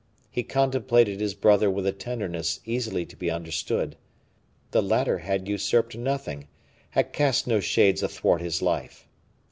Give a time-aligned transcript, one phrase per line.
[0.31, 3.97] He contemplated his brother with a tenderness easily to be understood.
[4.71, 6.47] The latter had usurped nothing,
[6.89, 9.07] had cast no shades athwart his life.